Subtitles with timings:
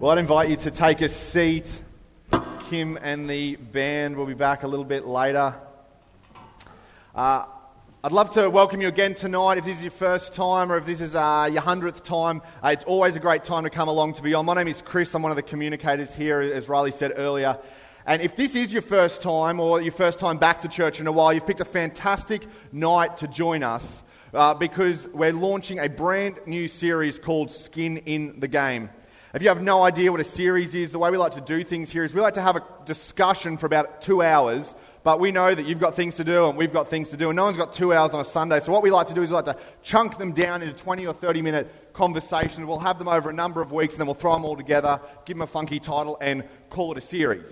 [0.00, 1.78] Well, I'd invite you to take a seat.
[2.70, 5.54] Kim and the band will be back a little bit later.
[7.14, 7.44] Uh,
[8.02, 9.58] I'd love to welcome you again tonight.
[9.58, 12.68] If this is your first time or if this is uh, your hundredth time, uh,
[12.68, 14.46] it's always a great time to come along to Beyond.
[14.46, 15.14] My name is Chris.
[15.14, 17.58] I'm one of the communicators here, as Riley said earlier.
[18.06, 21.08] And if this is your first time or your first time back to church in
[21.08, 25.90] a while, you've picked a fantastic night to join us uh, because we're launching a
[25.90, 28.88] brand new series called Skin in the Game.
[29.32, 31.62] If you have no idea what a series is, the way we like to do
[31.62, 35.30] things here is we like to have a discussion for about two hours, but we
[35.30, 37.44] know that you've got things to do and we've got things to do, and no
[37.44, 38.58] one's got two hours on a Sunday.
[38.58, 41.06] So, what we like to do is we like to chunk them down into 20
[41.06, 42.66] or 30 minute conversations.
[42.66, 45.00] We'll have them over a number of weeks, and then we'll throw them all together,
[45.26, 47.46] give them a funky title, and call it a series.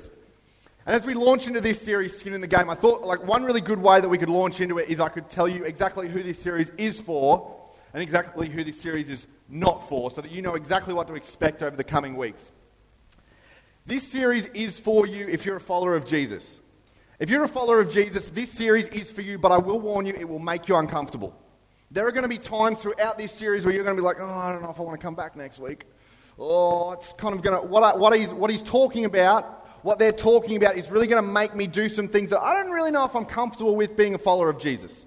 [0.85, 3.45] And as we launch into this series, Skin in the Game, I thought like one
[3.45, 6.09] really good way that we could launch into it is I could tell you exactly
[6.09, 7.55] who this series is for
[7.95, 11.15] and exactly who this series is not for, so that you know exactly what to
[11.15, 12.53] expect over the coming weeks.
[13.87, 16.61] This series is for you if you're a follower of Jesus.
[17.19, 20.07] If you're a follower of Jesus, this series is for you, but I will warn
[20.07, 21.35] you, it will make you uncomfortable.
[21.91, 24.19] There are going to be times throughout this series where you're going to be like,
[24.21, 25.87] oh, I don't know if I want to come back next week.
[26.39, 29.99] Oh, it's kind of going to, what, I, what, he's, what he's talking about, what
[29.99, 32.71] they're talking about is really going to make me do some things that I don't
[32.71, 35.07] really know if I'm comfortable with being a follower of Jesus.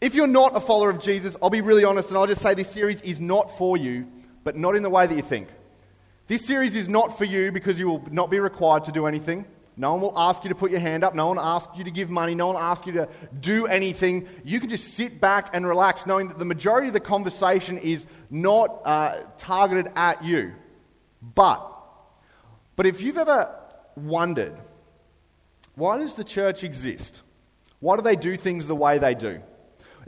[0.00, 2.54] If you're not a follower of Jesus, I'll be really honest and I'll just say
[2.54, 4.06] this series is not for you,
[4.44, 5.48] but not in the way that you think.
[6.28, 9.44] This series is not for you because you will not be required to do anything.
[9.76, 11.14] No one will ask you to put your hand up.
[11.14, 12.34] No one will ask you to give money.
[12.34, 13.08] No one will ask you to
[13.40, 14.28] do anything.
[14.44, 18.04] You can just sit back and relax, knowing that the majority of the conversation is
[18.28, 20.52] not uh, targeted at you.
[21.22, 21.64] But,
[22.76, 23.54] but if you've ever
[23.96, 24.56] wondered,
[25.76, 27.22] why does the church exist?
[27.78, 29.40] Why do they do things the way they do?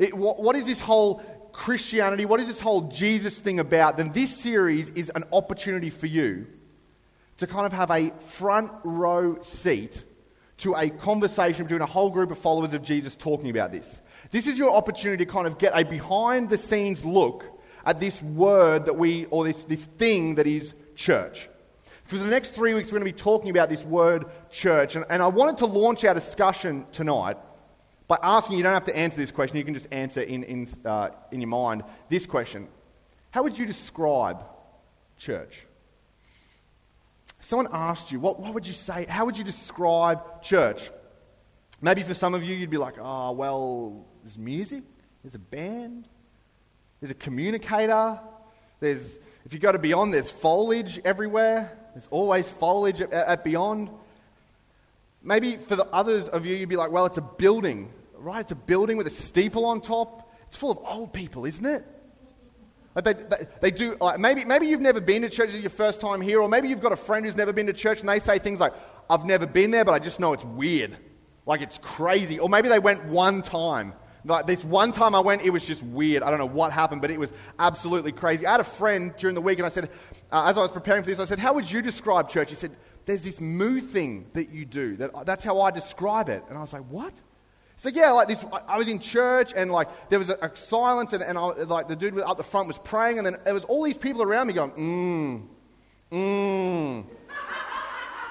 [0.00, 1.18] It, what, what is this whole
[1.52, 3.98] Christianity, what is this whole Jesus thing about?
[3.98, 6.46] Then this series is an opportunity for you
[7.36, 10.04] to kind of have a front row seat
[10.58, 14.00] to a conversation between a whole group of followers of Jesus talking about this.
[14.30, 17.44] This is your opportunity to kind of get a behind the scenes look
[17.84, 21.48] at this word that we, or this, this thing that is church.
[22.04, 24.96] For the next three weeks, we're going to be talking about this word church.
[24.96, 27.36] And, and I wanted to launch our discussion tonight
[28.10, 30.68] by asking, you don't have to answer this question, you can just answer in, in,
[30.84, 32.66] uh, in your mind this question
[33.30, 34.42] How would you describe
[35.16, 35.64] church?
[37.38, 39.06] someone asked you, what, what would you say?
[39.08, 40.90] How would you describe church?
[41.80, 44.82] Maybe for some of you, you'd be like, oh, well, there's music,
[45.22, 46.06] there's a band,
[47.00, 48.18] there's a communicator,
[48.80, 53.88] there's, if you go to Beyond, there's foliage everywhere, there's always foliage at, at Beyond.
[55.22, 58.40] Maybe for the others of you, you'd be like, well, it's a building right?
[58.40, 60.32] It's a building with a steeple on top.
[60.48, 61.84] It's full of old people, isn't it?
[62.94, 65.62] Like they, they, they, do, like maybe, maybe you've never been to church, this is
[65.62, 68.00] your first time here, or maybe you've got a friend who's never been to church
[68.00, 68.72] and they say things like,
[69.08, 70.96] I've never been there, but I just know it's weird.
[71.46, 72.38] Like it's crazy.
[72.38, 73.94] Or maybe they went one time.
[74.24, 76.22] Like this one time I went, it was just weird.
[76.22, 78.46] I don't know what happened, but it was absolutely crazy.
[78.46, 79.90] I had a friend during the week, and I said,
[80.30, 82.50] uh, as I was preparing for this, I said, How would you describe church?
[82.50, 82.76] He said,
[83.06, 84.96] There's this moo thing that you do.
[84.96, 86.44] That, that's how I describe it.
[86.48, 87.14] And I was like, What?
[87.80, 91.14] So yeah, like this, I was in church and like there was a, a silence
[91.14, 93.64] and, and I, like the dude up the front was praying and then there was
[93.64, 95.46] all these people around me going, mmm,
[96.12, 97.06] mmm.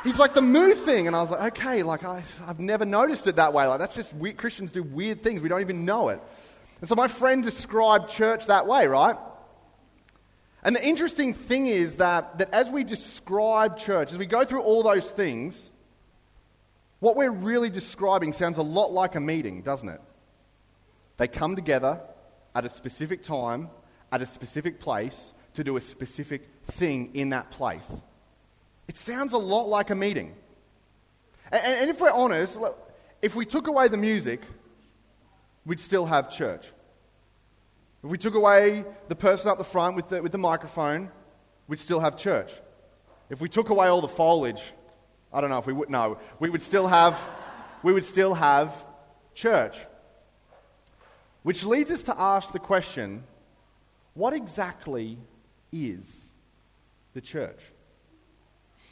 [0.03, 1.07] He's like the moo thing.
[1.07, 3.65] And I was like, okay, like I, I've never noticed it that way.
[3.65, 4.37] Like that's just weird.
[4.37, 5.41] Christians do weird things.
[5.41, 6.21] We don't even know it.
[6.81, 9.17] And so my friend described church that way, right?
[10.61, 14.61] And the interesting thing is that, that as we describe church, as we go through
[14.61, 15.71] all those things,
[16.99, 20.01] what we're really describing sounds a lot like a meeting, doesn't it?
[21.17, 22.01] They come together
[22.55, 23.69] at a specific time,
[24.11, 27.89] at a specific place, to do a specific thing in that place.
[28.87, 30.35] It sounds a lot like a meeting.
[31.51, 32.57] And, and if we're honest,
[33.21, 34.41] if we took away the music,
[35.65, 36.65] we'd still have church.
[38.03, 41.11] If we took away the person up the front with the, with the microphone,
[41.67, 42.51] we'd still have church.
[43.29, 44.61] If we took away all the foliage,
[45.31, 45.89] I don't know if we would.
[45.89, 47.19] No, we would still have,
[47.83, 48.73] we would still have
[49.33, 49.75] church.
[51.43, 53.23] Which leads us to ask the question
[54.13, 55.17] what exactly
[55.71, 56.31] is
[57.13, 57.59] the church?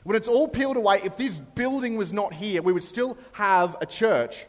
[0.04, 3.75] When it's all peeled away, if this building was not here, we would still have
[3.81, 4.45] a church.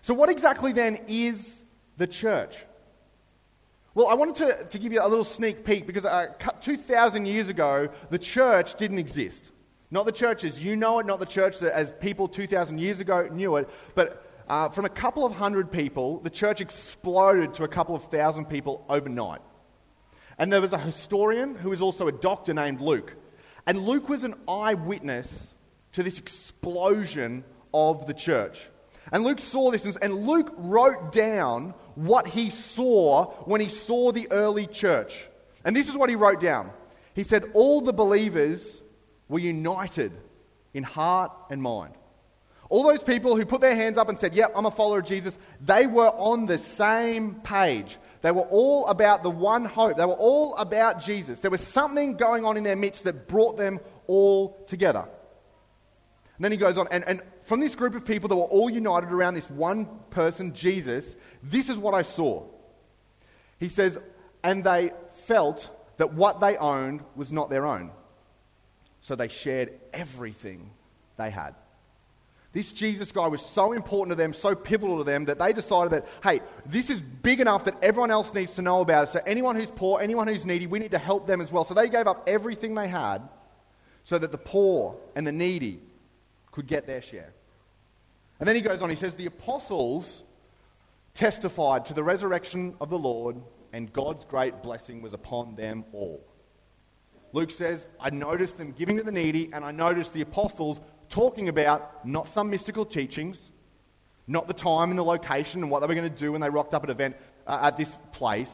[0.00, 1.62] So, what exactly then is
[1.98, 2.56] the church?
[3.94, 6.26] Well, I wanted to, to give you a little sneak peek because uh,
[6.60, 9.50] 2,000 years ago, the church didn't exist.
[9.90, 13.28] Not the church as you know it, not the church as people 2,000 years ago
[13.30, 17.68] knew it, but uh, from a couple of hundred people, the church exploded to a
[17.68, 19.40] couple of thousand people overnight.
[20.38, 23.14] And there was a historian who was also a doctor named Luke.
[23.66, 25.54] And Luke was an eyewitness
[25.92, 28.68] to this explosion of the church.
[29.12, 34.30] And Luke saw this, and Luke wrote down what he saw when he saw the
[34.30, 35.28] early church.
[35.64, 36.70] And this is what he wrote down.
[37.14, 38.82] He said, All the believers
[39.34, 40.12] were united
[40.74, 41.92] in heart and mind.
[42.68, 45.06] All those people who put their hands up and said, Yep, I'm a follower of
[45.06, 47.98] Jesus, they were on the same page.
[48.20, 49.96] They were all about the one hope.
[49.96, 51.40] They were all about Jesus.
[51.40, 55.04] There was something going on in their midst that brought them all together.
[56.36, 58.70] And then he goes on, and, and from this group of people that were all
[58.70, 62.46] united around this one person, Jesus, this is what I saw.
[63.58, 63.98] He says,
[64.44, 64.92] and they
[65.26, 67.90] felt that what they owned was not their own.
[69.04, 70.70] So they shared everything
[71.16, 71.54] they had.
[72.52, 75.92] This Jesus guy was so important to them, so pivotal to them, that they decided
[75.92, 79.10] that, hey, this is big enough that everyone else needs to know about it.
[79.10, 81.64] So anyone who's poor, anyone who's needy, we need to help them as well.
[81.64, 83.28] So they gave up everything they had
[84.04, 85.80] so that the poor and the needy
[86.50, 87.32] could get their share.
[88.40, 90.22] And then he goes on, he says, the apostles
[91.12, 93.36] testified to the resurrection of the Lord,
[93.72, 96.24] and God's great blessing was upon them all.
[97.34, 101.48] Luke says, I noticed them giving to the needy, and I noticed the apostles talking
[101.48, 103.40] about not some mystical teachings,
[104.28, 106.48] not the time and the location and what they were going to do when they
[106.48, 107.16] rocked up at an event
[107.48, 108.52] uh, at this place,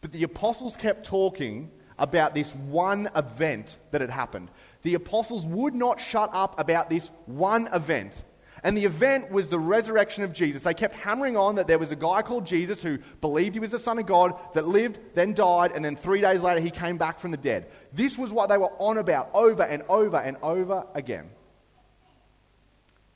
[0.00, 1.68] but the apostles kept talking
[1.98, 4.52] about this one event that had happened.
[4.82, 8.22] The apostles would not shut up about this one event.
[8.64, 10.62] And the event was the resurrection of Jesus.
[10.62, 13.70] They kept hammering on that there was a guy called Jesus who believed he was
[13.70, 16.96] the Son of God, that lived, then died, and then three days later he came
[16.96, 17.70] back from the dead.
[17.92, 21.28] This was what they were on about over and over and over again.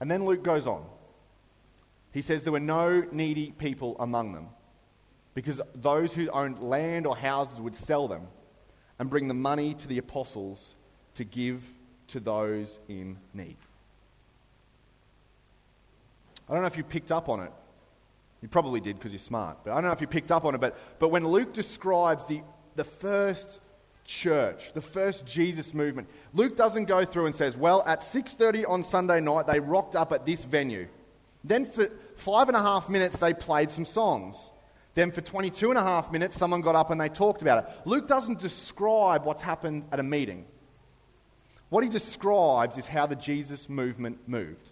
[0.00, 0.84] And then Luke goes on.
[2.12, 4.48] He says there were no needy people among them
[5.32, 8.26] because those who owned land or houses would sell them
[8.98, 10.74] and bring the money to the apostles
[11.14, 11.64] to give
[12.08, 13.56] to those in need.
[16.48, 17.52] I don't know if you picked up on it.
[18.40, 19.58] You probably did because you're smart.
[19.64, 20.60] But I don't know if you picked up on it.
[20.60, 22.42] But, but when Luke describes the,
[22.76, 23.58] the first
[24.04, 28.84] church, the first Jesus movement, Luke doesn't go through and says, well, at 6.30 on
[28.84, 30.88] Sunday night, they rocked up at this venue.
[31.44, 34.36] Then for five and a half minutes, they played some songs.
[34.94, 37.86] Then for 22 and a half minutes, someone got up and they talked about it.
[37.86, 40.44] Luke doesn't describe what's happened at a meeting.
[41.68, 44.70] What he describes is how the Jesus movement moved.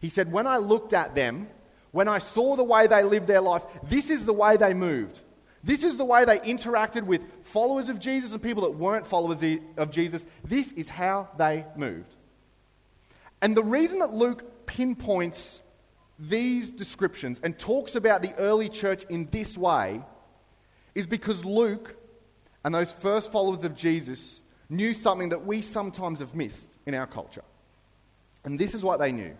[0.00, 1.48] He said, When I looked at them,
[1.90, 5.20] when I saw the way they lived their life, this is the way they moved.
[5.64, 9.42] This is the way they interacted with followers of Jesus and people that weren't followers
[9.76, 10.24] of Jesus.
[10.44, 12.14] This is how they moved.
[13.42, 15.60] And the reason that Luke pinpoints
[16.18, 20.02] these descriptions and talks about the early church in this way
[20.94, 21.96] is because Luke
[22.64, 27.06] and those first followers of Jesus knew something that we sometimes have missed in our
[27.06, 27.44] culture.
[28.44, 29.36] And this is what they knew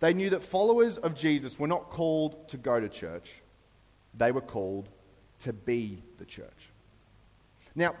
[0.00, 3.30] they knew that followers of Jesus were not called to go to church,
[4.14, 4.88] they were called
[5.40, 6.70] to be the church.
[7.74, 7.94] Now,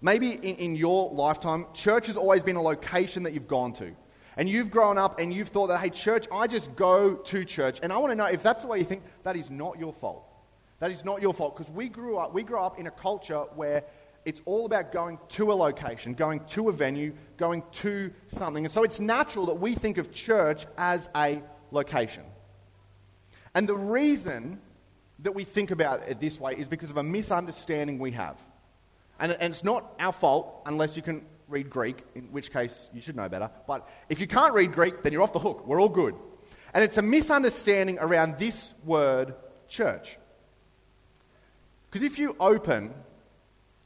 [0.00, 3.92] maybe in, in your lifetime, church has always been a location that you've gone to.
[4.36, 7.80] And you've grown up and you've thought that, hey, church, I just go to church.
[7.82, 9.92] And I want to know if that's the way you think, that is not your
[9.92, 10.24] fault.
[10.78, 13.40] That is not your fault because we grew up, we grew up in a culture
[13.54, 13.84] where
[14.24, 18.64] it's all about going to a location, going to a venue, going to something.
[18.64, 22.24] And so it's natural that we think of church as a location.
[23.54, 24.60] And the reason
[25.20, 28.36] that we think about it this way is because of a misunderstanding we have.
[29.18, 33.00] And, and it's not our fault unless you can read Greek, in which case you
[33.00, 33.50] should know better.
[33.66, 35.66] But if you can't read Greek, then you're off the hook.
[35.66, 36.14] We're all good.
[36.74, 39.34] And it's a misunderstanding around this word,
[39.68, 40.16] church.
[41.90, 42.94] Because if you open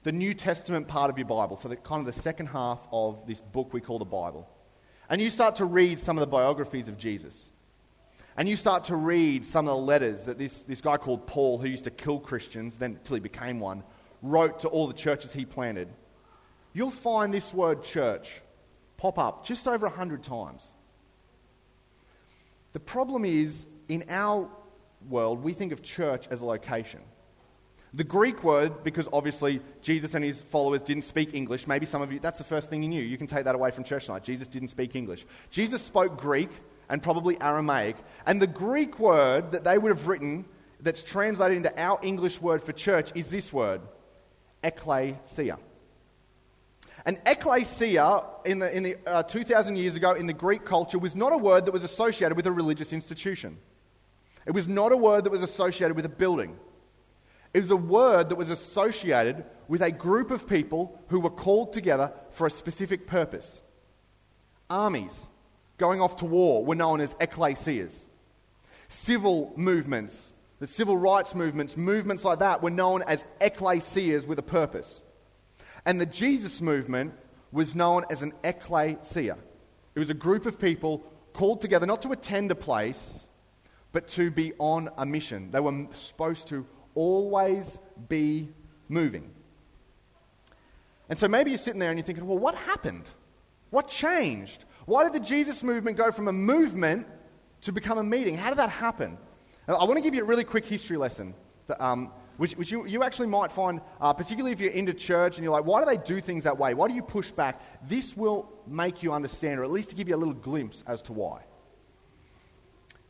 [0.07, 3.27] the New Testament part of your Bible, so the kind of the second half of
[3.27, 4.49] this book we call the Bible.
[5.11, 7.49] And you start to read some of the biographies of Jesus.
[8.37, 11.59] And you start to read some of the letters that this, this guy called Paul,
[11.59, 13.83] who used to kill Christians, then until he became one,
[14.23, 15.89] wrote to all the churches he planted.
[16.73, 18.31] You'll find this word church
[18.99, 20.63] pop up just over a hundred times.
[22.75, 24.49] The problem is, in our
[25.09, 27.01] world, we think of church as a location.
[27.97, 32.13] The Greek word, because obviously Jesus and his followers didn't speak English, maybe some of
[32.13, 33.03] you, that's the first thing you knew.
[33.03, 34.23] You can take that away from church tonight.
[34.23, 35.25] Jesus didn't speak English.
[35.51, 36.51] Jesus spoke Greek
[36.91, 37.97] and probably Aramaic.
[38.27, 40.45] And the Greek word that they would have written
[40.79, 43.81] that's translated into our English word for church is this word,
[44.63, 45.59] ekklesia.
[47.07, 51.17] And ekklesia, in the, in the uh, 2,000 years ago in the Greek culture, was
[51.17, 53.57] not a word that was associated with a religious institution.
[54.45, 56.59] It was not a word that was associated with a building.
[57.57, 61.73] It was a word that was associated with a group of people who were called
[61.73, 63.63] together for a specific purpose.
[64.69, 65.27] Armies
[65.79, 68.05] going off to war were known as ecclesias.
[68.89, 74.43] Civil movements, the civil rights movements, movements like that were known as ecclesias with a
[74.43, 75.01] purpose.
[75.87, 77.15] And the Jesus movement
[77.53, 79.39] was known as an ecclesia.
[79.95, 80.99] It was a group of people
[81.33, 83.27] called together not to attend a place,
[83.93, 85.53] but to be on a mission.
[85.53, 86.67] They were supposed to
[86.97, 88.49] always be
[88.89, 89.31] moving.
[91.09, 93.05] And so maybe you're sitting there and you're thinking, well, what happened?
[93.71, 94.65] What changed?
[94.87, 97.07] Why did the Jesus movement go from a movement
[97.61, 98.37] to become a meeting?
[98.37, 99.19] How did that happen?
[99.69, 101.35] I want to give you a really quick history lesson,
[101.67, 105.37] that, um, which, which you, you, actually might find, uh, particularly if you're into church
[105.37, 106.75] and you're like, why do they do things that way?
[106.75, 107.61] Why do you push back?
[107.89, 111.03] This will make you understand, or at least to give you a little glimpse as
[111.03, 111.43] to why.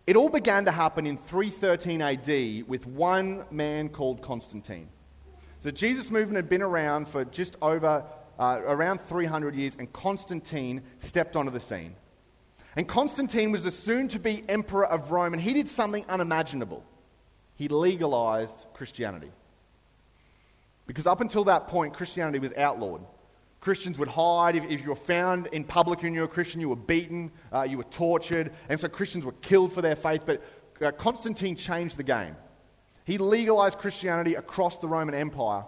[0.07, 4.89] It all began to happen in 313 AD with one man called Constantine.
[5.63, 8.05] The Jesus movement had been around for just over
[8.39, 11.97] uh, around 300 years, and Constantine stepped onto the scene.
[12.77, 16.85] And Constantine was the soon to be emperor of Rome, and he did something unimaginable.
[17.57, 19.33] He legalized Christianity.
[20.87, 23.05] Because up until that point, Christianity was outlawed.
[23.67, 24.55] Christians would hide.
[24.55, 27.33] If, if you were found in public and you were a Christian, you were beaten,
[27.53, 30.21] uh, you were tortured, and so Christians were killed for their faith.
[30.25, 30.41] But
[30.81, 32.37] uh, Constantine changed the game.
[33.05, 35.65] He legalized Christianity across the Roman Empire.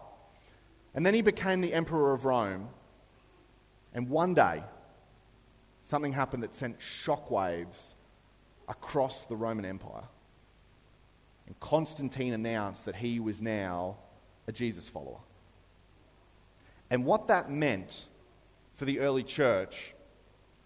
[0.95, 2.69] And then he became the emperor of Rome.
[3.93, 4.63] And one day,
[5.83, 7.95] something happened that sent shockwaves
[8.69, 10.05] across the Roman Empire.
[11.49, 13.97] And Constantine announced that he was now
[14.47, 15.19] a Jesus follower.
[16.91, 18.07] And what that meant
[18.77, 19.95] for the early church,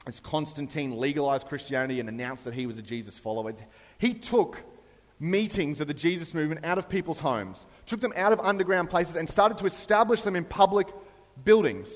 [0.07, 3.53] as Constantine legalized Christianity and announced that he was a Jesus follower,
[3.99, 4.59] he took
[5.19, 9.17] meetings of the Jesus movement out of people's homes, took them out of underground places,
[9.17, 10.89] and started to establish them in public
[11.45, 11.89] buildings.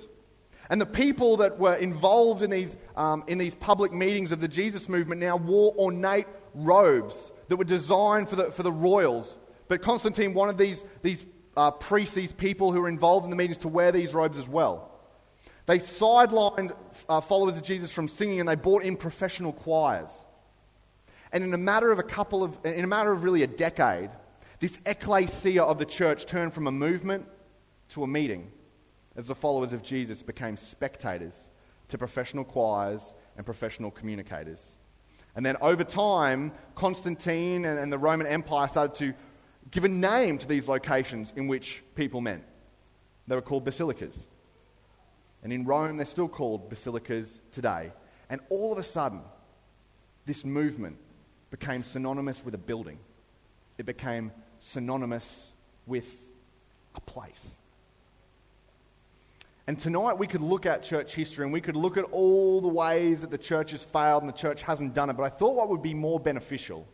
[0.71, 4.49] And the people that were involved in these, um, in these public meetings of the
[4.49, 9.37] Jesus movement now wore ornate robes that were designed for the, for the royals.
[9.68, 11.26] But Constantine wanted these, these
[11.57, 14.49] uh, priests, these people who were involved in the meetings, to wear these robes as
[14.49, 14.91] well.
[15.67, 16.75] They sidelined
[17.09, 20.11] uh, followers of Jesus from singing and they brought in professional choirs.
[21.33, 24.11] And in a matter of a couple of, in a matter of really a decade,
[24.61, 27.27] this ecclesia of the church turned from a movement
[27.91, 28.53] to a meeting
[29.17, 31.51] as the followers of Jesus became spectators
[31.89, 34.77] to professional choirs and professional communicators.
[35.35, 39.15] And then over time, Constantine and, and the Roman Empire started to
[39.70, 42.42] give a name to these locations in which people met.
[43.26, 44.14] They were called basilicas.
[45.42, 47.92] And in Rome, they're still called basilicas today.
[48.30, 49.20] And all of a sudden,
[50.25, 50.96] this movement
[51.50, 52.99] became synonymous with a building,
[53.78, 55.50] it became synonymous
[55.87, 56.06] with
[56.94, 57.54] a place.
[59.68, 62.68] And tonight we could look at church history and we could look at all the
[62.68, 65.14] ways that the church has failed and the church hasn't done it.
[65.14, 66.87] But I thought what would be more beneficial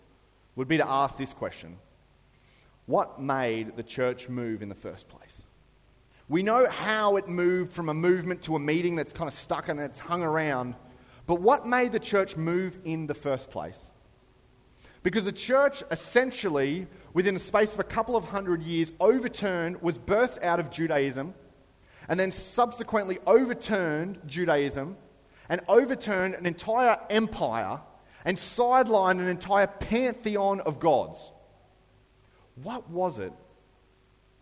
[0.56, 1.76] would be to ask this question
[2.86, 5.42] What made the church move in the first place?
[6.28, 9.68] We know how it moved from a movement to a meeting that's kind of stuck
[9.68, 10.74] and it's hung around.
[11.26, 13.78] But what made the church move in the first place?
[15.02, 19.98] Because the church essentially, within the space of a couple of hundred years, overturned, was
[19.98, 21.34] birthed out of Judaism,
[22.08, 24.96] and then subsequently overturned Judaism
[25.48, 27.80] and overturned an entire empire
[28.24, 31.30] and sidelined an entire pantheon of gods.
[32.56, 33.32] What was it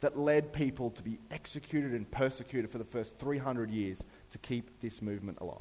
[0.01, 4.01] that led people to be executed and persecuted for the first 300 years
[4.31, 5.59] to keep this movement alive?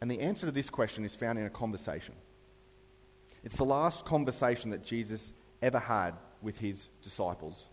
[0.00, 2.14] And the answer to this question is found in a conversation.
[3.44, 7.68] It's the last conversation that Jesus ever had with his disciples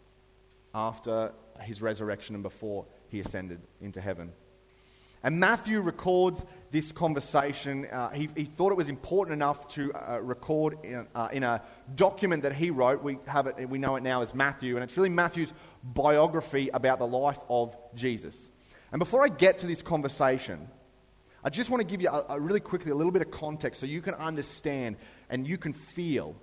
[0.73, 4.31] after his resurrection and before he ascended into heaven.
[5.23, 7.85] And Matthew records this conversation.
[7.91, 11.61] Uh, he, he, thought it was important enough to uh, record in, uh, in, a
[11.95, 13.03] document that he wrote.
[13.03, 15.51] We, have it, we know it now as Matthew, and it's really Matthew's
[15.83, 18.49] biography about the life of Jesus.
[18.91, 20.67] And before I get to this conversation,
[21.43, 23.81] I just want to give you a, a really quickly a little bit of context
[23.81, 24.97] so you can understand
[25.29, 26.35] and you can feel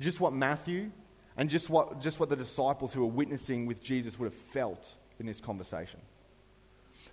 [0.00, 0.90] just what Matthew
[1.36, 4.94] and just what, just what the disciples who were witnessing with Jesus would have felt
[5.18, 6.00] in this conversation.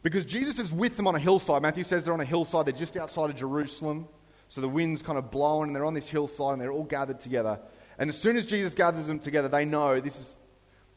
[0.03, 1.61] Because Jesus is with them on a hillside.
[1.61, 4.07] Matthew says they're on a hillside, they're just outside of Jerusalem.
[4.49, 7.19] So the wind's kind of blowing, and they're on this hillside, and they're all gathered
[7.19, 7.59] together.
[7.97, 10.37] And as soon as Jesus gathers them together, they know this is,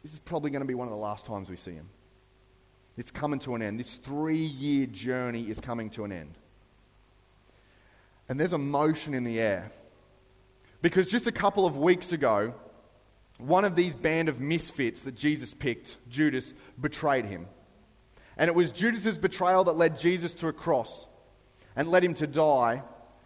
[0.02, 1.88] this is probably going to be one of the last times we see him.
[2.96, 3.78] It's coming to an end.
[3.78, 6.34] This three year journey is coming to an end.
[8.28, 9.70] And there's emotion in the air.
[10.82, 12.54] Because just a couple of weeks ago,
[13.38, 17.46] one of these band of misfits that Jesus picked, Judas, betrayed him.
[18.36, 21.06] And it was Judas's betrayal that led Jesus to a cross
[21.74, 22.82] and led him to die.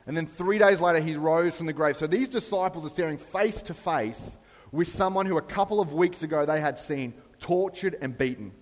[0.07, 1.97] And then three days later, he rose from the grave.
[1.97, 4.37] So these disciples are staring face to face
[4.73, 8.53] with someone who a couple of weeks ago they had seen tortured and beaten.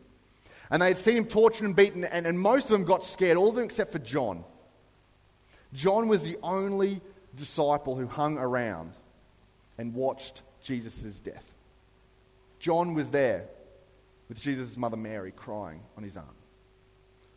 [0.71, 3.37] And they had seen him tortured and beaten, and, and most of them got scared,
[3.37, 4.45] all of them except for John.
[5.73, 7.01] John was the only
[7.35, 8.93] disciple who hung around
[9.79, 11.55] and watched Jesus' death.
[12.59, 13.47] John was there
[14.29, 16.27] with Jesus' mother Mary crying on his arm.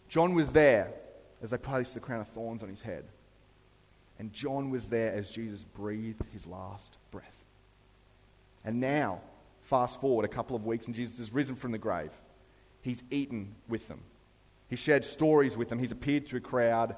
[0.10, 0.94] John was there
[1.42, 3.06] as they placed the crown of thorns on his head.
[4.20, 7.44] And John was there as Jesus breathed his last breath.
[8.64, 9.22] And now,
[9.64, 12.12] fast forward a couple of weeks, and Jesus has risen from the grave.
[12.82, 14.02] He's eaten with them.
[14.70, 15.80] He shared stories with them.
[15.80, 16.96] He's appeared to a crowd,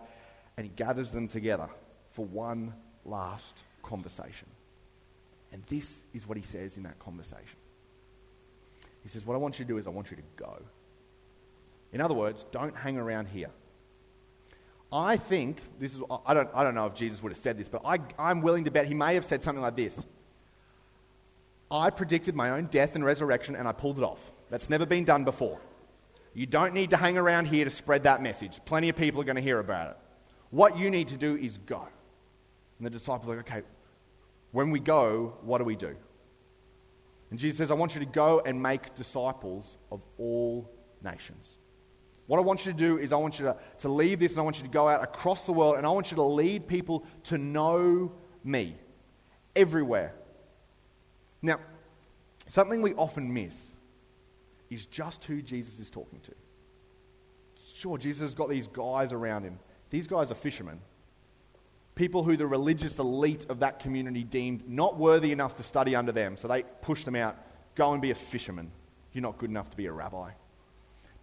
[0.58, 1.70] and he gathers them together
[2.12, 2.74] for one
[3.06, 4.48] last conversation.
[5.52, 7.58] And this is what he says in that conversation.
[9.04, 10.58] He says, What I want you to do is I want you to go.
[11.92, 13.50] In other words, don't hang around here.
[14.92, 17.68] I think, this is, I don't, I don't know if Jesus would have said this,
[17.68, 20.00] but I, I'm willing to bet he may have said something like this
[21.72, 24.32] I predicted my own death and resurrection and I pulled it off.
[24.50, 25.60] That's never been done before.
[26.36, 28.60] You don't need to hang around here to spread that message.
[28.66, 29.98] Plenty of people are going to hear about it.
[30.52, 31.88] What you need to do is go.
[32.78, 33.64] And the disciples are like, okay,
[34.52, 35.96] when we go, what do we do?
[37.34, 40.70] And Jesus says, I want you to go and make disciples of all
[41.04, 41.58] nations.
[42.28, 44.42] What I want you to do is I want you to, to leave this and
[44.42, 46.68] I want you to go out across the world and I want you to lead
[46.68, 48.12] people to know
[48.44, 48.76] me
[49.56, 50.14] everywhere.
[51.42, 51.60] Now,
[52.50, 53.58] something we often miss
[54.70, 56.34] is just who Jesus is talking to.
[57.74, 59.58] Sure, Jesus has got these guys around him.
[59.90, 60.82] These guys are fishermen.
[61.96, 66.12] People who the religious elite of that community deemed not worthy enough to study under
[66.12, 66.38] them.
[66.38, 67.38] So they pushed them out.
[67.76, 68.72] Go and be a fisherman.
[69.12, 70.32] You're not good enough to be a rabbi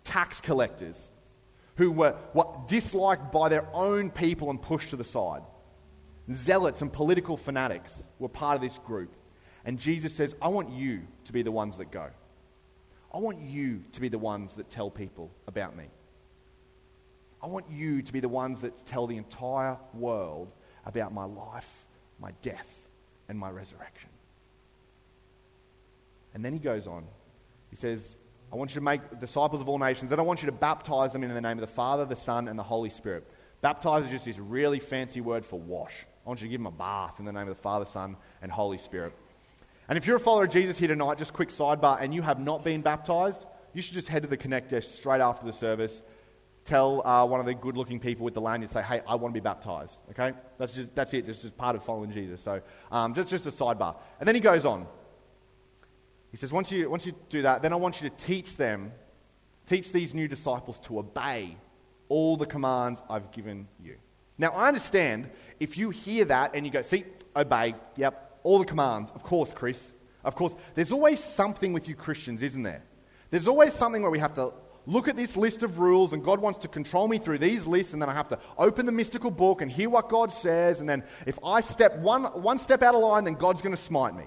[0.04, 1.10] tax collectors
[1.76, 2.16] who were
[2.66, 5.42] disliked by their own people and pushed to the side.
[6.32, 9.14] Zealots and political fanatics were part of this group.
[9.64, 12.08] And Jesus says, I want you to be the ones that go.
[13.12, 15.86] I want you to be the ones that tell people about me.
[17.42, 20.52] I want you to be the ones that tell the entire world
[20.86, 21.70] about my life,
[22.20, 22.68] my death,
[23.28, 24.08] and my resurrection.
[26.34, 27.04] And then he goes on.
[27.70, 28.16] He says,
[28.52, 30.10] I want you to make disciples of all nations.
[30.10, 32.48] Then I want you to baptize them in the name of the Father, the Son,
[32.48, 33.24] and the Holy Spirit.
[33.60, 35.92] Baptize is just this really fancy word for wash.
[36.24, 38.16] I want you to give them a bath in the name of the Father, Son,
[38.42, 39.12] and Holy Spirit.
[39.88, 42.38] And if you're a follower of Jesus here tonight, just quick sidebar, and you have
[42.38, 46.00] not been baptized, you should just head to the Connect desk straight after the service.
[46.64, 49.34] Tell uh, one of the good looking people with the lanyard, say, hey, I want
[49.34, 49.98] to be baptized.
[50.10, 50.32] Okay?
[50.58, 51.26] That's, just, that's it.
[51.26, 52.42] That's just part of following Jesus.
[52.42, 52.60] So
[52.92, 53.96] um, just, just a sidebar.
[54.18, 54.86] And then he goes on.
[56.30, 58.92] He says, once you, once you do that, then I want you to teach them,
[59.66, 61.56] teach these new disciples to obey
[62.08, 63.96] all the commands I've given you.
[64.38, 68.64] Now, I understand if you hear that and you go, see, obey, yep, all the
[68.64, 69.10] commands.
[69.14, 69.92] Of course, Chris.
[70.24, 70.54] Of course.
[70.74, 72.82] There's always something with you Christians, isn't there?
[73.30, 74.52] There's always something where we have to
[74.86, 77.92] look at this list of rules and God wants to control me through these lists
[77.92, 80.88] and then I have to open the mystical book and hear what God says and
[80.88, 84.14] then if I step one, one step out of line, then God's going to smite
[84.14, 84.24] me.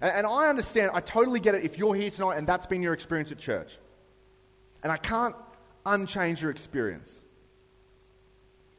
[0.00, 2.82] And, and I understand, I totally get it if you're here tonight and that's been
[2.82, 3.78] your experience at church.
[4.82, 5.34] And I can't
[5.84, 7.22] unchange your experience.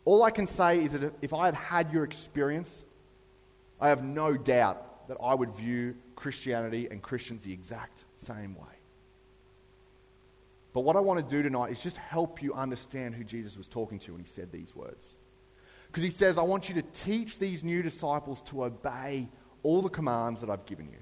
[0.06, 2.86] All I can say is that if I had had your experience,
[3.82, 8.77] I have no doubt that I would view Christianity and Christians the exact same way.
[10.78, 13.68] But what I want to do tonight is just help you understand who Jesus was
[13.68, 15.16] talking to when he said these words.
[15.88, 19.28] Because he says, I want you to teach these new disciples to obey
[19.64, 21.00] all the commands that I've given you.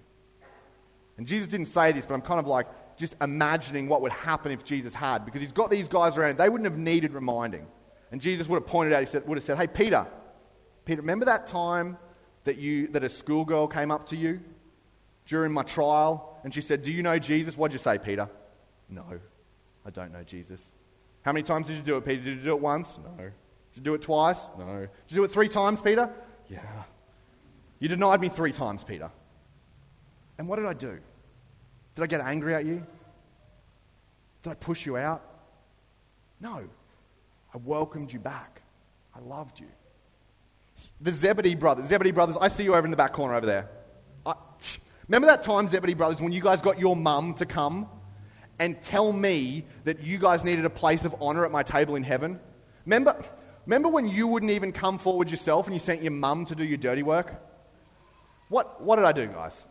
[1.18, 4.54] And Jesus didn't say this, but I'm kind of like just imagining what would happen
[4.54, 6.38] if Jesus had, because he's got these guys around.
[6.38, 7.68] They wouldn't have needed reminding.
[8.14, 10.08] And Jesus would have pointed out, he said, would have said, Hey, Peter,
[10.86, 11.98] Peter, remember that time
[12.46, 14.40] that, you, that a schoolgirl came up to you
[15.26, 16.40] during my trial?
[16.46, 17.58] And she said, Do you know Jesus?
[17.58, 18.30] What'd you say, Peter?
[18.88, 19.20] No,
[19.86, 20.72] I don't know Jesus.
[21.22, 22.24] How many times did you do it, Peter?
[22.24, 22.98] Did you do it once?
[23.04, 23.24] No.
[23.24, 23.34] Did
[23.76, 24.40] you do it twice?
[24.58, 24.66] No.
[24.66, 26.10] Did you do it three times, Peter?
[26.50, 26.62] Yeah.
[27.80, 29.12] You denied me three times, Peter.
[30.38, 31.00] And what did I do?
[31.96, 32.86] Did I get angry at you?
[34.44, 35.24] Did I push you out?
[36.40, 36.64] No.
[37.54, 38.62] I welcomed you back.
[39.16, 39.68] I loved you.
[41.02, 43.70] The Zebedee brothers, Zebedee brothers, I see you over in the back corner over there.
[44.26, 44.36] I,
[45.08, 47.88] remember that time, Zebedee brothers, when you guys got your mum to come
[48.60, 52.04] and tell me that you guys needed a place of honor at my table in
[52.04, 52.40] heaven?
[52.86, 53.16] Remember,
[53.66, 56.64] remember when you wouldn't even come forward yourself and you sent your mum to do
[56.64, 57.34] your dirty work?
[58.50, 59.66] What, what did I do, guys?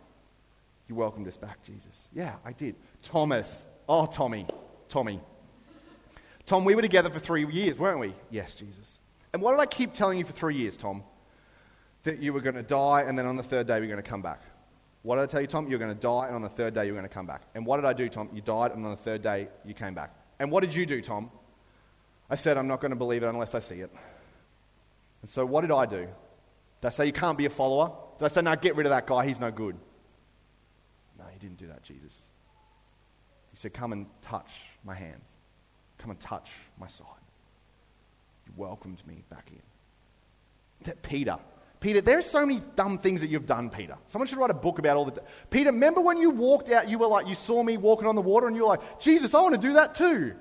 [0.88, 2.08] You welcomed us back, Jesus.
[2.12, 2.74] Yeah, I did.
[3.02, 3.66] Thomas.
[3.88, 4.46] Oh, Tommy.
[4.88, 5.20] Tommy.
[6.46, 8.14] Tom, we were together for three years, weren't we?
[8.30, 8.98] Yes, Jesus.
[9.32, 11.02] And what did I keep telling you for three years, Tom?
[12.02, 14.02] That you were going to die and then on the third day you were going
[14.02, 14.42] to come back.
[15.04, 15.68] What did I tell you, Tom?
[15.68, 17.42] You're going to die and on the third day you're going to come back.
[17.54, 18.30] And what did I do, Tom?
[18.32, 20.16] You died and on the third day you came back.
[20.38, 21.30] And what did you do, Tom?
[22.30, 23.92] I said, I'm not going to believe it unless I see it.
[25.20, 26.08] And so what did I do?
[26.80, 27.92] Did I say you can't be a follower?
[28.18, 29.76] Did I say, no, get rid of that guy, he's no good?
[31.18, 32.14] No, he didn't do that, Jesus.
[33.50, 34.50] He said, come and touch
[34.84, 35.28] my hands.
[35.98, 36.48] Come and touch
[36.80, 37.06] my side.
[38.46, 39.62] You welcomed me back in.
[40.86, 41.38] That Peter.
[41.84, 43.98] Peter, there's so many dumb things that you've done, Peter.
[44.06, 45.22] Someone should write a book about all the.
[45.50, 48.22] Peter, remember when you walked out, you were like, you saw me walking on the
[48.22, 50.32] water, and you were like, Jesus, I want to do that too.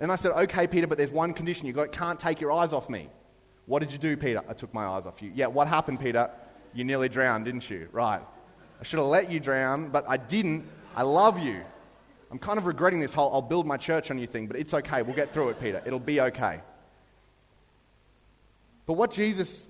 [0.00, 1.66] And I said, okay, Peter, but there's one condition.
[1.66, 3.10] You can't take your eyes off me.
[3.66, 4.40] What did you do, Peter?
[4.48, 5.30] I took my eyes off you.
[5.34, 6.30] Yeah, what happened, Peter?
[6.72, 7.90] You nearly drowned, didn't you?
[7.92, 8.22] Right.
[8.80, 10.64] I should have let you drown, but I didn't.
[10.96, 11.60] I love you.
[12.30, 14.72] I'm kind of regretting this whole I'll build my church on you thing, but it's
[14.72, 15.02] okay.
[15.02, 15.82] We'll get through it, Peter.
[15.84, 16.62] It'll be okay.
[18.86, 19.66] But what Jesus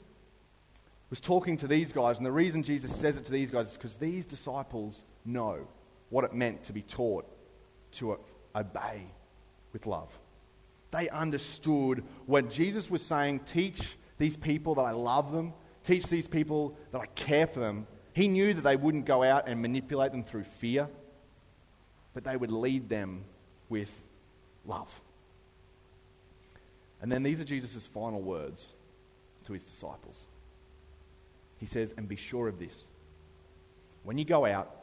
[1.13, 3.77] was talking to these guys, and the reason Jesus says it to these guys is
[3.77, 5.59] because these disciples know
[6.09, 7.27] what it meant to be taught
[7.91, 8.19] to
[8.57, 9.03] obey
[9.75, 10.09] with love.
[10.91, 15.53] They understood when Jesus was saying, Teach these people that I love them,
[15.85, 17.87] teach these people that I care for them.
[18.15, 20.89] He knew that they wouldn't go out and manipulate them through fear,
[22.15, 23.25] but they would lead them
[23.69, 23.93] with
[24.65, 24.89] love.
[27.03, 28.67] And then these are Jesus' final words
[29.45, 30.25] to his disciples.
[31.63, 32.83] He says, And be sure of this.
[34.03, 34.75] When you go out,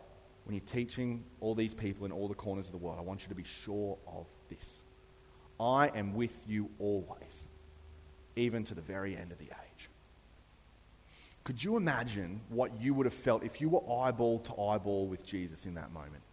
[0.46, 3.24] when you're teaching all these people in all the corners of the world, I want
[3.24, 4.65] you to be sure of this.
[5.60, 7.44] I am with you always,
[8.38, 9.89] even to the very end of the age.
[11.44, 15.26] Could you imagine what you would have felt if you were eyeball to eyeball with
[15.26, 16.24] Jesus in that moment?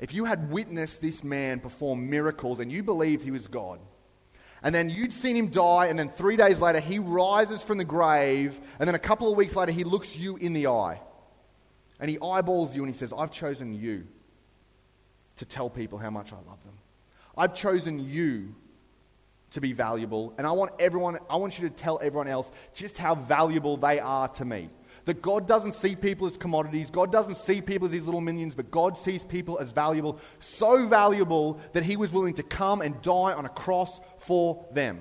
[0.00, 3.78] If you had witnessed this man perform miracles and you believed he was God,
[4.66, 7.84] and then you'd seen him die, and then three days later he rises from the
[7.84, 11.00] grave, and then a couple of weeks later he looks you in the eye,
[12.00, 14.08] and he eyeballs you and he says, I've chosen you
[15.36, 16.74] to tell people how much I love them.
[17.38, 18.56] I've chosen you
[19.52, 22.98] to be valuable, and I want everyone, I want you to tell everyone else just
[22.98, 24.68] how valuable they are to me.
[25.06, 28.54] That God doesn't see people as commodities, God doesn't see people as these little minions,
[28.54, 33.00] but God sees people as valuable, so valuable that He was willing to come and
[33.02, 35.00] die on a cross for them.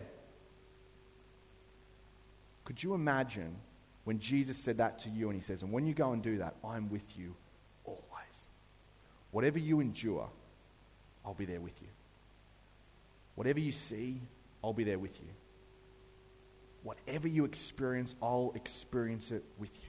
[2.66, 3.56] Could you imagine
[4.04, 6.38] when Jesus said that to you and He says, And when you go and do
[6.38, 7.36] that, I'm with you
[7.84, 8.02] always.
[9.32, 10.30] Whatever you endure,
[11.26, 11.88] I'll be there with you.
[13.36, 14.22] Whatever you see,
[14.64, 15.28] I'll be there with you.
[16.84, 19.85] Whatever you experience, I'll experience it with you.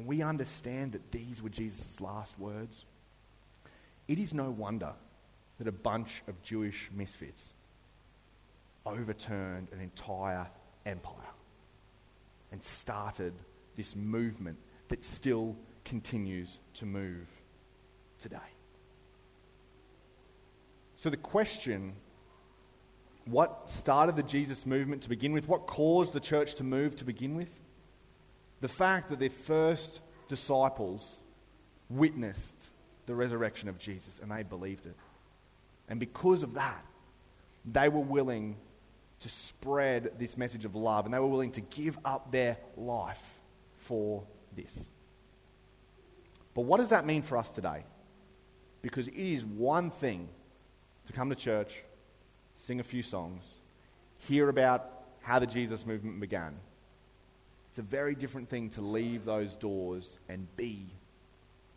[0.00, 2.86] When we understand that these were Jesus' last words,
[4.08, 4.94] it is no wonder
[5.58, 7.52] that a bunch of Jewish misfits
[8.86, 10.46] overturned an entire
[10.86, 11.34] empire
[12.50, 13.34] and started
[13.76, 14.56] this movement
[14.88, 17.26] that still continues to move
[18.18, 18.38] today.
[20.96, 21.92] So, the question
[23.26, 25.46] what started the Jesus movement to begin with?
[25.46, 27.59] What caused the church to move to begin with?
[28.60, 31.18] The fact that their first disciples
[31.88, 32.54] witnessed
[33.06, 34.96] the resurrection of Jesus and they believed it.
[35.88, 36.84] And because of that,
[37.64, 38.56] they were willing
[39.20, 43.40] to spread this message of love and they were willing to give up their life
[43.78, 44.22] for
[44.56, 44.86] this.
[46.54, 47.84] But what does that mean for us today?
[48.82, 50.28] Because it is one thing
[51.06, 51.82] to come to church,
[52.56, 53.42] sing a few songs,
[54.18, 54.90] hear about
[55.22, 56.54] how the Jesus movement began.
[57.80, 60.84] A very different thing to leave those doors and be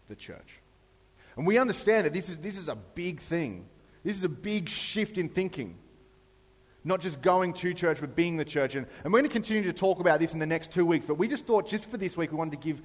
[0.10, 0.60] the church.
[1.38, 3.66] And we understand that this is, this is a big thing.
[4.04, 5.78] This is a big shift in thinking.
[6.84, 8.76] Not just going to church, but being the church.
[8.76, 11.06] And, and we're going to continue to talk about this in the next two weeks.
[11.06, 12.82] But we just thought, just for this week, we wanted to give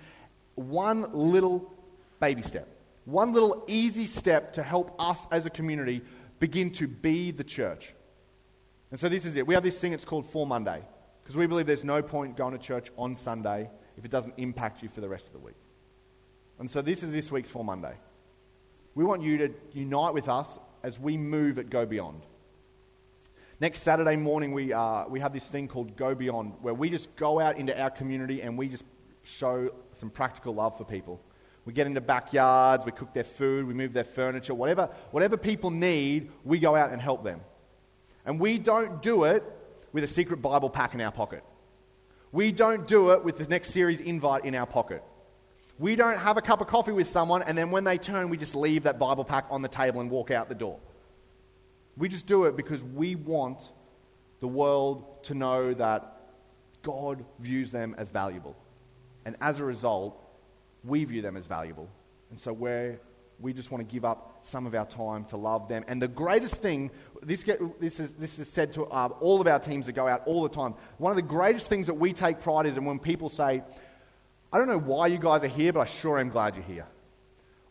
[0.54, 1.72] one little
[2.20, 2.68] baby step,
[3.04, 6.02] one little easy step to help us as a community
[6.38, 7.94] begin to be the church.
[8.92, 9.44] And so this is it.
[9.44, 10.84] We have this thing, it's called For Monday,
[11.28, 14.82] because we believe there's no point going to church on Sunday if it doesn't impact
[14.82, 15.56] you for the rest of the week.
[16.58, 17.92] And so this is this week's For Monday.
[18.94, 22.22] We want you to unite with us as we move at Go Beyond.
[23.60, 27.14] Next Saturday morning, we, uh, we have this thing called Go Beyond, where we just
[27.14, 28.84] go out into our community and we just
[29.22, 31.20] show some practical love for people.
[31.66, 35.70] We get into backyards, we cook their food, we move their furniture, whatever, whatever people
[35.70, 37.42] need, we go out and help them.
[38.24, 39.44] And we don't do it
[39.92, 41.42] with a secret Bible pack in our pocket.
[42.32, 45.02] We don't do it with the next series invite in our pocket.
[45.78, 48.36] We don't have a cup of coffee with someone and then when they turn, we
[48.36, 50.78] just leave that Bible pack on the table and walk out the door.
[51.96, 53.72] We just do it because we want
[54.40, 56.18] the world to know that
[56.82, 58.56] God views them as valuable.
[59.24, 60.16] And as a result,
[60.84, 61.88] we view them as valuable.
[62.30, 63.00] And so we're,
[63.40, 65.84] we just want to give up some of our time to love them.
[65.86, 66.90] And the greatest thing,
[67.22, 70.08] this, get, this, is, this is said to uh, all of our teams that go
[70.08, 70.74] out all the time.
[70.98, 73.62] One of the greatest things that we take pride is, and when people say,
[74.52, 76.86] I don't know why you guys are here, but I sure am glad you're here.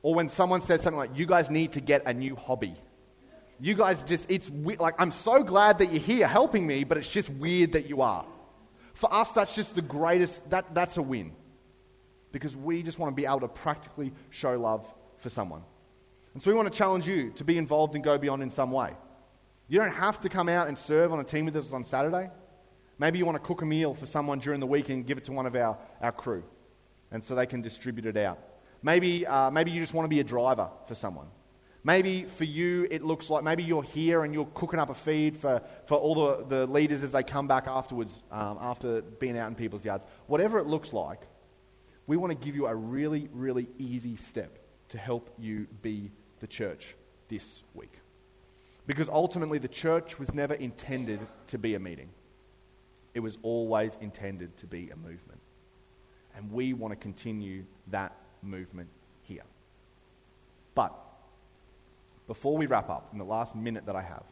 [0.03, 2.75] Or when someone says something like, you guys need to get a new hobby.
[3.59, 7.09] You guys just, it's like, I'm so glad that you're here helping me, but it's
[7.09, 8.25] just weird that you are.
[8.93, 11.33] For us, that's just the greatest, that, that's a win.
[12.31, 14.85] Because we just want to be able to practically show love
[15.19, 15.61] for someone.
[16.33, 18.71] And so we want to challenge you to be involved and go beyond in some
[18.71, 18.93] way.
[19.67, 22.29] You don't have to come out and serve on a team with us on Saturday.
[22.99, 25.25] Maybe you want to cook a meal for someone during the week and give it
[25.25, 26.43] to one of our, our crew
[27.11, 28.39] and so they can distribute it out.
[28.81, 31.27] Maybe, uh, maybe you just want to be a driver for someone.
[31.83, 35.37] Maybe for you, it looks like maybe you're here and you're cooking up a feed
[35.37, 39.47] for, for all the, the leaders as they come back afterwards, um, after being out
[39.47, 40.03] in people's yards.
[40.27, 41.21] Whatever it looks like,
[42.05, 46.47] we want to give you a really, really easy step to help you be the
[46.47, 46.95] church
[47.29, 47.93] this week.
[48.85, 52.09] Because ultimately, the church was never intended to be a meeting,
[53.13, 55.39] it was always intended to be a movement.
[56.35, 58.89] And we want to continue that movement
[59.23, 59.41] here.
[60.75, 60.93] But
[62.27, 64.23] before we wrap up, in the last minute that I have,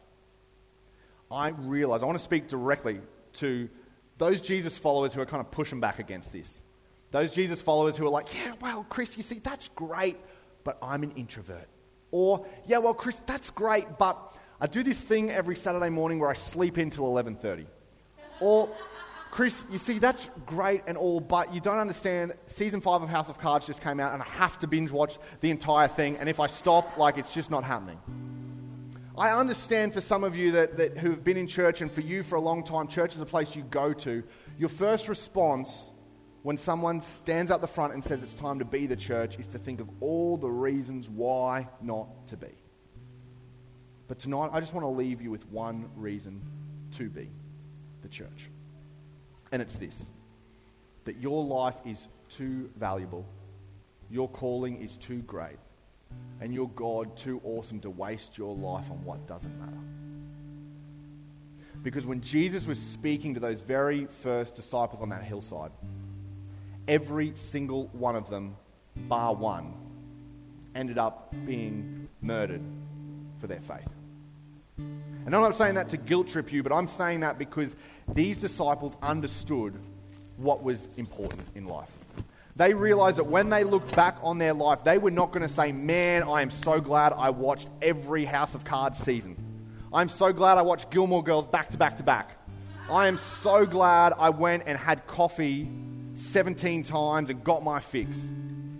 [1.30, 3.00] I realize I want to speak directly
[3.34, 3.68] to
[4.18, 6.60] those Jesus followers who are kind of pushing back against this.
[7.10, 10.18] Those Jesus followers who are like, yeah, well, Chris, you see, that's great,
[10.66, 11.68] but I'm an introvert.
[12.10, 14.18] Or, yeah, well, Chris, that's great, but
[14.60, 17.66] I do this thing every Saturday morning where I sleep in till 11.30.
[18.40, 18.68] Or,
[19.30, 22.34] Chris, you see, that's great and all, but you don't understand.
[22.48, 25.18] Season five of House of Cards just came out, and I have to binge watch
[25.40, 26.16] the entire thing.
[26.16, 28.00] And if I stop, like, it's just not happening.
[29.16, 32.24] I understand for some of you that, that who've been in church, and for you
[32.24, 34.24] for a long time, church is a place you go to.
[34.58, 35.90] Your first response
[36.46, 39.48] when someone stands up the front and says it's time to be the church is
[39.48, 42.54] to think of all the reasons why not to be.
[44.06, 46.40] But tonight, I just want to leave you with one reason
[46.98, 47.28] to be
[48.02, 48.48] the church.
[49.50, 50.08] And it's this
[51.04, 53.26] that your life is too valuable,
[54.08, 55.58] your calling is too great,
[56.40, 59.82] and your God too awesome to waste your life on what doesn't matter.
[61.82, 65.72] Because when Jesus was speaking to those very first disciples on that hillside,
[66.88, 68.56] every single one of them,
[69.08, 69.74] bar one,
[70.74, 72.62] ended up being murdered
[73.40, 73.88] for their faith.
[74.78, 77.74] And I'm not saying that to guilt trip you, but I'm saying that because
[78.14, 79.74] these disciples understood
[80.36, 81.88] what was important in life.
[82.54, 85.52] They realized that when they looked back on their life, they were not going to
[85.52, 89.36] say, Man, I am so glad I watched every House of Cards season.
[89.92, 92.36] I'm so glad I watched Gilmore Girls back to back to back.
[92.90, 95.68] I am so glad I went and had coffee
[96.16, 98.16] 17 times and got my fix.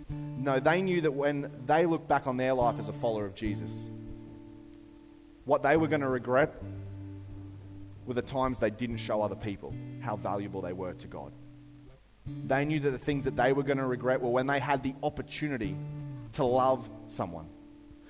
[0.09, 3.35] No, they knew that when they looked back on their life as a follower of
[3.35, 3.71] Jesus,
[5.45, 6.53] what they were going to regret
[8.05, 11.31] were the times they didn't show other people how valuable they were to God.
[12.45, 14.83] They knew that the things that they were going to regret were when they had
[14.83, 15.75] the opportunity
[16.33, 17.47] to love someone,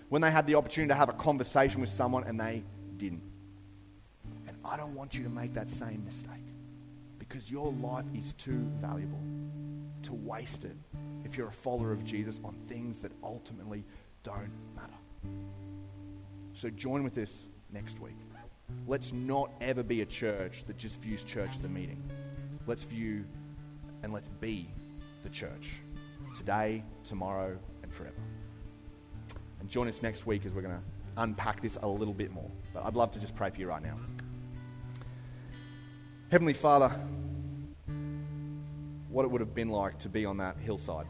[0.10, 2.64] when they had the opportunity to have a conversation with someone and they
[2.98, 3.22] didn't.
[4.48, 6.48] And I don't want you to make that same mistake
[7.28, 9.22] because your life is too valuable
[10.04, 10.76] to waste it
[11.26, 13.84] if you're a follower of Jesus on things that ultimately
[14.24, 14.94] don't matter.
[16.54, 17.34] So join with us
[17.72, 18.16] next week.
[18.88, 22.02] Let's not ever be a church that just views church as a meeting.
[22.66, 23.26] Let's view
[24.04, 24.70] and let's be
[25.24, 25.70] the church
[26.38, 28.16] today, tomorrow, and forever.
[29.60, 32.50] And join us next week as we're going to unpack this a little bit more.
[32.74, 33.98] But I'd love to just pray for you right now.
[36.30, 36.94] Heavenly Father,
[39.08, 41.06] what it would have been like to be on that hillside,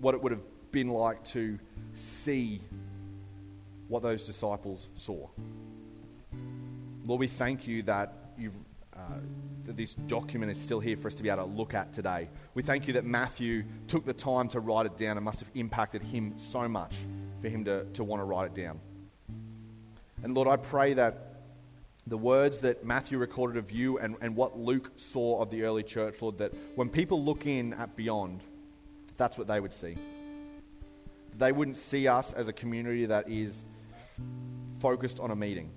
[0.00, 1.60] what it would have been like to
[1.92, 2.60] see
[3.86, 5.28] what those disciples saw.
[7.06, 8.54] Lord, we thank you that you've,
[8.96, 9.18] uh,
[9.64, 12.28] that this document is still here for us to be able to look at today.
[12.54, 15.50] We thank you that Matthew took the time to write it down and must have
[15.54, 16.96] impacted him so much
[17.40, 18.80] for him to, to want to write it down.
[20.24, 21.33] And Lord, I pray that
[22.06, 25.82] the words that Matthew recorded of you and, and what Luke saw of the early
[25.82, 28.42] church, Lord, that when people look in at Beyond,
[29.16, 29.96] that's what they would see.
[31.38, 33.64] They wouldn't see us as a community that is
[34.80, 35.70] focused on a meeting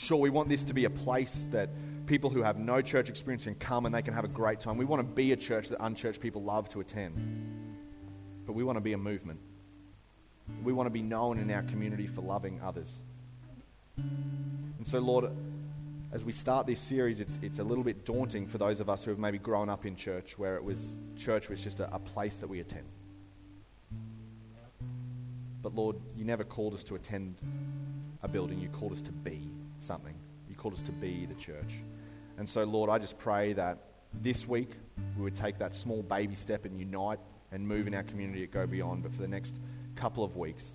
[0.00, 1.68] Sure, we want this to be a place that
[2.06, 4.78] people who have no church experience can come and they can have a great time.
[4.78, 7.14] We want to be a church that unchurched people love to attend.
[8.46, 9.38] but we want to be a movement.
[10.64, 12.90] We want to be known in our community for loving others.
[13.98, 15.30] And so, Lord,
[16.12, 19.04] as we start this series, it's, it's a little bit daunting for those of us
[19.04, 21.98] who have maybe grown up in church, where it was church was just a, a
[22.00, 22.86] place that we attend.
[25.62, 27.36] But Lord, you never called us to attend
[28.22, 28.58] a building.
[28.58, 30.14] You called us to be something.
[30.48, 31.74] You called us to be the church.
[32.38, 33.78] And so, Lord, I just pray that
[34.22, 34.70] this week
[35.16, 37.20] we would take that small baby step and unite
[37.52, 39.04] and move in our community at Go Beyond.
[39.04, 39.52] But for the next
[39.94, 40.72] couple of weeks,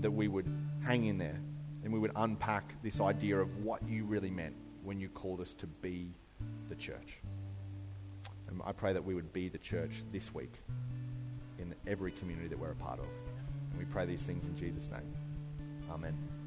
[0.00, 0.46] that we would
[0.84, 1.40] hang in there
[1.84, 5.54] and we would unpack this idea of what you really meant when you called us
[5.54, 6.10] to be
[6.68, 7.18] the church.
[8.48, 10.54] And I pray that we would be the church this week
[11.58, 13.06] in every community that we're a part of.
[13.70, 15.14] And we pray these things in Jesus' name.
[15.90, 16.37] Amen.